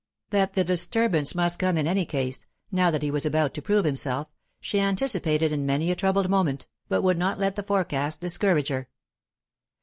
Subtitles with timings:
[0.31, 3.85] That the disturbance must come in any case, now that he was about to prove
[3.85, 8.69] himself, she anticipated in many a troubled moment, but would not let the forecast discourage
[8.69, 8.89] her.